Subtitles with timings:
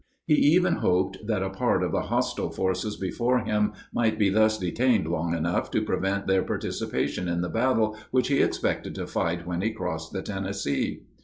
[0.25, 4.57] He even hoped that a part of the hostile forces before him might be thus
[4.57, 9.45] detained long enough to prevent their participation in the battle which he expected to fight
[9.45, 11.03] when he crossed the Tennessee.